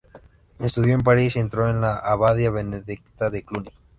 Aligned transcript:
Estudió 0.57 0.95
en 0.95 1.03
París 1.03 1.35
y 1.35 1.39
entró 1.41 1.69
en 1.69 1.79
la 1.79 1.95
abadía 1.97 2.49
benedictina 2.49 3.29
de 3.29 3.43
Cluny. 3.43 3.69